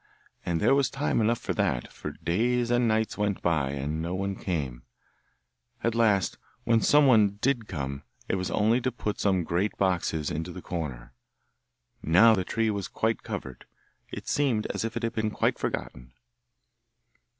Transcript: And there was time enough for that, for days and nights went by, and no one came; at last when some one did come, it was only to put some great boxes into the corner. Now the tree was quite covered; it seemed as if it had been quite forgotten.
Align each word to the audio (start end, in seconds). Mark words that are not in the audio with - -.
And 0.43 0.59
there 0.59 0.73
was 0.73 0.89
time 0.89 1.21
enough 1.21 1.37
for 1.37 1.53
that, 1.53 1.93
for 1.93 2.09
days 2.09 2.71
and 2.71 2.87
nights 2.87 3.19
went 3.19 3.39
by, 3.43 3.69
and 3.73 4.01
no 4.01 4.15
one 4.15 4.35
came; 4.35 4.81
at 5.83 5.93
last 5.93 6.39
when 6.63 6.81
some 6.81 7.05
one 7.05 7.37
did 7.39 7.67
come, 7.67 8.01
it 8.27 8.33
was 8.33 8.49
only 8.49 8.81
to 8.81 8.91
put 8.91 9.19
some 9.19 9.43
great 9.43 9.77
boxes 9.77 10.31
into 10.31 10.51
the 10.51 10.59
corner. 10.63 11.13
Now 12.01 12.33
the 12.33 12.43
tree 12.43 12.71
was 12.71 12.87
quite 12.87 13.21
covered; 13.21 13.65
it 14.11 14.27
seemed 14.27 14.65
as 14.73 14.83
if 14.83 14.97
it 14.97 15.03
had 15.03 15.13
been 15.13 15.29
quite 15.29 15.59
forgotten. 15.59 16.13